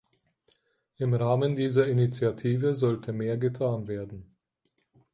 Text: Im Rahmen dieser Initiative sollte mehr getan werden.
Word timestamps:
Im 0.97 1.13
Rahmen 1.13 1.55
dieser 1.55 1.87
Initiative 1.87 2.73
sollte 2.73 3.13
mehr 3.13 3.37
getan 3.37 3.87
werden. 3.87 4.35